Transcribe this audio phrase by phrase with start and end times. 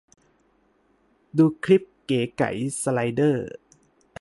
[1.37, 2.51] ดูคลิปเก๋ไก๋
[2.81, 3.51] สไลเดอร์